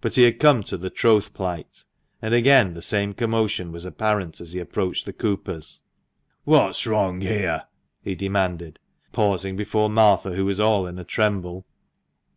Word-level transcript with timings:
But 0.00 0.14
he 0.14 0.22
had 0.22 0.38
come 0.38 0.62
to 0.62 0.76
the 0.76 0.90
troth 0.90 1.34
plight, 1.34 1.86
and 2.22 2.32
again 2.32 2.74
the 2.74 2.80
same 2.80 3.12
commotion 3.14 3.72
was 3.72 3.84
apparent 3.84 4.40
as 4.40 4.52
he 4.52 4.60
approached 4.60 5.06
the 5.06 5.12
Coopers. 5.12 5.82
"What's 6.44 6.86
wrong 6.86 7.20
here?" 7.20 7.64
he 8.00 8.14
demanded, 8.14 8.78
pausing 9.10 9.56
before 9.56 9.90
Martha, 9.90 10.34
who 10.36 10.44
was 10.44 10.60
all 10.60 10.86
in 10.86 11.00
a 11.00 11.04
tremble. 11.04 11.66